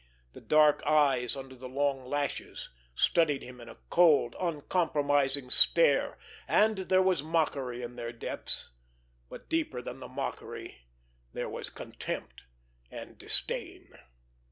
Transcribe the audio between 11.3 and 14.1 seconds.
there was contempt and disdain.